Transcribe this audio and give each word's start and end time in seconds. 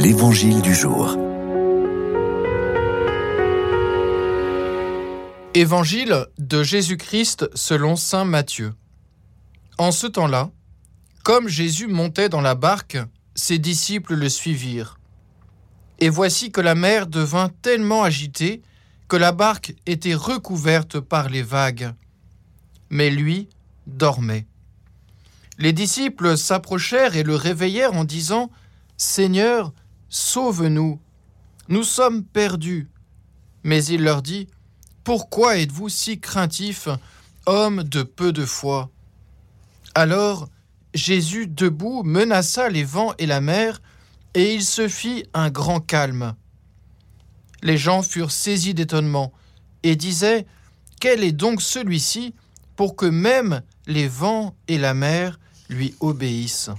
L'Évangile 0.00 0.62
du 0.62 0.76
jour. 0.76 1.16
Évangile 5.54 6.26
de 6.38 6.62
Jésus-Christ 6.62 7.50
selon 7.54 7.96
Saint 7.96 8.24
Matthieu. 8.24 8.74
En 9.76 9.90
ce 9.90 10.06
temps-là, 10.06 10.52
comme 11.24 11.48
Jésus 11.48 11.88
montait 11.88 12.28
dans 12.28 12.40
la 12.40 12.54
barque, 12.54 12.96
ses 13.34 13.58
disciples 13.58 14.14
le 14.14 14.28
suivirent. 14.28 15.00
Et 15.98 16.10
voici 16.10 16.52
que 16.52 16.60
la 16.60 16.76
mer 16.76 17.08
devint 17.08 17.48
tellement 17.48 18.04
agitée 18.04 18.62
que 19.08 19.16
la 19.16 19.32
barque 19.32 19.74
était 19.86 20.14
recouverte 20.14 21.00
par 21.00 21.28
les 21.28 21.42
vagues. 21.42 21.92
Mais 22.88 23.10
lui 23.10 23.48
dormait. 23.88 24.46
Les 25.58 25.72
disciples 25.72 26.38
s'approchèrent 26.38 27.16
et 27.16 27.24
le 27.24 27.34
réveillèrent 27.34 27.94
en 27.94 28.04
disant 28.04 28.48
Seigneur, 28.96 29.72
sauve-nous, 30.08 31.00
nous 31.68 31.82
sommes 31.84 32.24
perdus. 32.24 32.88
Mais 33.62 33.84
il 33.84 34.02
leur 34.02 34.22
dit 34.22 34.48
Pourquoi 35.04 35.58
êtes-vous 35.58 35.88
si 35.88 36.20
craintifs, 36.20 36.88
hommes 37.46 37.82
de 37.82 38.02
peu 38.02 38.32
de 38.32 38.44
foi? 38.44 38.90
Alors 39.94 40.48
Jésus, 40.94 41.46
debout, 41.46 42.02
menaça 42.02 42.68
les 42.68 42.84
vents 42.84 43.14
et 43.18 43.26
la 43.26 43.40
mer, 43.40 43.80
et 44.34 44.54
il 44.54 44.64
se 44.64 44.88
fit 44.88 45.24
un 45.34 45.50
grand 45.50 45.80
calme. 45.80 46.34
Les 47.62 47.76
gens 47.76 48.02
furent 48.02 48.30
saisis 48.30 48.74
d'étonnement 48.74 49.32
et 49.82 49.96
disaient 49.96 50.46
Quel 51.00 51.24
est 51.24 51.32
donc 51.32 51.60
celui-ci 51.60 52.34
pour 52.76 52.96
que 52.96 53.06
même 53.06 53.62
les 53.86 54.08
vents 54.08 54.54
et 54.68 54.78
la 54.78 54.94
mer 54.94 55.38
lui 55.68 55.94
obéissent? 56.00 56.70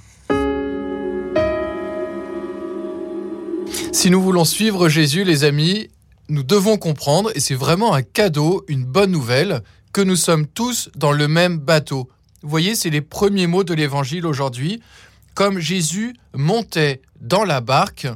Si 3.92 4.12
nous 4.12 4.22
voulons 4.22 4.46
suivre 4.46 4.88
Jésus, 4.88 5.24
les 5.24 5.44
amis, 5.44 5.90
nous 6.30 6.44
devons 6.44 6.78
comprendre, 6.78 7.32
et 7.36 7.40
c'est 7.40 7.56
vraiment 7.56 7.94
un 7.94 8.04
cadeau, 8.04 8.64
une 8.68 8.86
bonne 8.86 9.12
nouvelle, 9.12 9.64
que 9.94 10.02
nous 10.02 10.16
sommes 10.16 10.46
tous 10.46 10.90
dans 10.96 11.12
le 11.12 11.28
même 11.28 11.58
bateau. 11.58 12.08
Vous 12.44 12.50
voyez, 12.50 12.76
c'est 12.76 12.92
les 12.92 13.02
premiers 13.02 13.48
mots 13.48 13.64
de 13.64 13.74
l'Évangile 13.74 14.28
aujourd'hui. 14.28 14.82
Comme 15.34 15.60
Jésus 15.60 16.14
montait 16.34 17.02
dans 17.20 17.44
la 17.44 17.62
barque, 17.62 18.08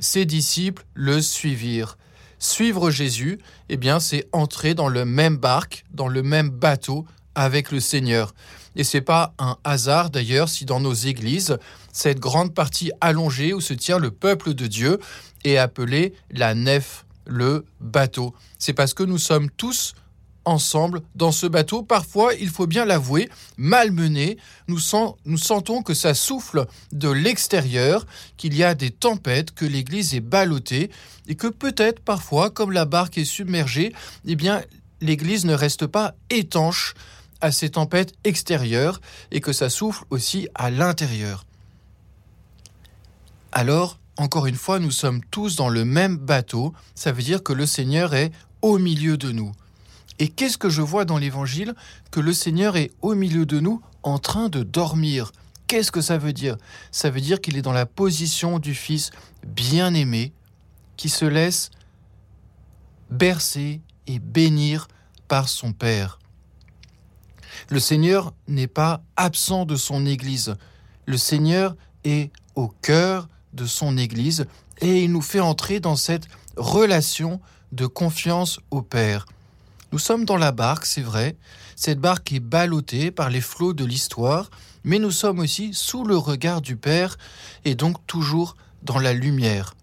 ses 0.00 0.24
disciples 0.24 0.84
le 0.94 1.20
suivirent. 1.20 1.98
Suivre 2.38 2.90
Jésus, 2.90 3.38
eh 3.68 3.76
bien, 3.76 4.00
c'est 4.00 4.26
entrer 4.32 4.74
dans 4.74 4.88
le 4.88 5.04
même 5.04 5.36
barque, 5.36 5.84
dans 5.92 6.08
le 6.08 6.22
même 6.22 6.48
bateau 6.48 7.04
avec 7.34 7.70
le 7.70 7.80
Seigneur. 7.80 8.34
Et 8.78 8.84
c'est 8.84 9.02
pas 9.02 9.34
un 9.38 9.58
hasard 9.64 10.08
d'ailleurs 10.08 10.48
si 10.48 10.64
dans 10.64 10.80
nos 10.80 10.94
églises, 10.94 11.58
cette 11.92 12.20
grande 12.20 12.54
partie 12.54 12.92
allongée 13.00 13.52
où 13.52 13.60
se 13.60 13.74
tient 13.74 13.98
le 13.98 14.12
peuple 14.12 14.54
de 14.54 14.68
Dieu 14.68 15.00
est 15.44 15.56
appelée 15.56 16.14
la 16.30 16.54
nef, 16.54 17.04
le 17.26 17.66
bateau. 17.80 18.34
C'est 18.58 18.72
parce 18.72 18.94
que 18.94 19.02
nous 19.02 19.18
sommes 19.18 19.50
tous 19.50 19.94
ensemble 20.44 21.02
dans 21.14 21.32
ce 21.32 21.46
bateau, 21.46 21.82
parfois, 21.82 22.32
il 22.34 22.48
faut 22.48 22.66
bien 22.66 22.84
l'avouer, 22.84 23.28
malmené. 23.58 24.38
Nous, 24.68 24.78
nous 25.26 25.38
sentons 25.38 25.82
que 25.82 25.92
ça 25.92 26.14
souffle 26.14 26.66
de 26.92 27.10
l'extérieur, 27.10 28.06
qu'il 28.36 28.56
y 28.56 28.64
a 28.64 28.74
des 28.74 28.90
tempêtes, 28.90 29.52
que 29.52 29.66
l'Église 29.66 30.14
est 30.14 30.20
ballottée, 30.20 30.90
et 31.26 31.34
que 31.34 31.48
peut-être 31.48 32.00
parfois, 32.00 32.48
comme 32.48 32.72
la 32.72 32.86
barque 32.86 33.18
est 33.18 33.26
submergée, 33.26 33.92
eh 34.24 34.36
bien, 34.36 34.62
l'Église 35.00 35.44
ne 35.44 35.52
reste 35.52 35.86
pas 35.86 36.14
étanche 36.30 36.94
à 37.40 37.52
ces 37.52 37.70
tempêtes 37.70 38.14
extérieures, 38.24 39.00
et 39.30 39.40
que 39.40 39.52
ça 39.52 39.70
souffle 39.70 40.04
aussi 40.10 40.48
à 40.54 40.70
l'intérieur. 40.70 41.44
Alors, 43.52 43.98
encore 44.16 44.46
une 44.46 44.56
fois, 44.56 44.78
nous 44.78 44.90
sommes 44.90 45.22
tous 45.30 45.56
dans 45.56 45.68
le 45.68 45.84
même 45.84 46.16
bateau, 46.16 46.74
ça 46.94 47.12
veut 47.12 47.22
dire 47.22 47.42
que 47.42 47.52
le 47.52 47.66
Seigneur 47.66 48.14
est 48.14 48.32
au 48.62 48.78
milieu 48.78 49.16
de 49.16 49.30
nous. 49.30 49.52
Et 50.18 50.28
qu'est-ce 50.28 50.58
que 50.58 50.68
je 50.68 50.82
vois 50.82 51.04
dans 51.04 51.18
l'Évangile? 51.18 51.74
Que 52.10 52.20
le 52.20 52.32
Seigneur 52.32 52.76
est 52.76 52.90
au 53.00 53.14
milieu 53.14 53.46
de 53.46 53.60
nous 53.60 53.80
en 54.02 54.18
train 54.18 54.48
de 54.48 54.64
dormir. 54.64 55.30
Qu'est-ce 55.68 55.92
que 55.92 56.00
ça 56.00 56.18
veut 56.18 56.32
dire? 56.32 56.56
Ça 56.90 57.10
veut 57.10 57.20
dire 57.20 57.40
qu'il 57.40 57.56
est 57.56 57.62
dans 57.62 57.72
la 57.72 57.86
position 57.86 58.58
du 58.58 58.74
Fils 58.74 59.10
bien-aimé 59.46 60.32
qui 60.96 61.08
se 61.08 61.24
laisse 61.24 61.70
bercer 63.10 63.80
et 64.06 64.18
bénir 64.18 64.88
par 65.28 65.48
son 65.48 65.72
Père. 65.72 66.18
Le 67.68 67.80
Seigneur 67.80 68.32
n'est 68.46 68.66
pas 68.66 69.02
absent 69.16 69.64
de 69.64 69.76
son 69.76 70.06
Église. 70.06 70.56
Le 71.06 71.16
Seigneur 71.16 71.76
est 72.04 72.30
au 72.54 72.68
cœur 72.68 73.28
de 73.52 73.66
son 73.66 73.96
Église 73.96 74.46
et 74.80 75.04
il 75.04 75.12
nous 75.12 75.22
fait 75.22 75.40
entrer 75.40 75.80
dans 75.80 75.96
cette 75.96 76.28
relation 76.56 77.40
de 77.72 77.86
confiance 77.86 78.60
au 78.70 78.82
Père. 78.82 79.26
Nous 79.92 79.98
sommes 79.98 80.24
dans 80.24 80.36
la 80.36 80.52
barque, 80.52 80.86
c'est 80.86 81.02
vrai. 81.02 81.36
Cette 81.76 82.00
barque 82.00 82.32
est 82.32 82.40
ballottée 82.40 83.10
par 83.10 83.30
les 83.30 83.40
flots 83.40 83.72
de 83.72 83.84
l'histoire, 83.84 84.50
mais 84.84 84.98
nous 84.98 85.10
sommes 85.10 85.38
aussi 85.38 85.72
sous 85.72 86.04
le 86.04 86.16
regard 86.16 86.60
du 86.60 86.76
Père 86.76 87.16
et 87.64 87.74
donc 87.74 87.96
toujours 88.06 88.56
dans 88.82 88.98
la 88.98 89.12
lumière. 89.12 89.74